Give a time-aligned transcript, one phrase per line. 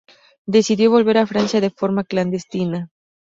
[0.47, 2.89] Decidió volver a Francia de forma clandestina.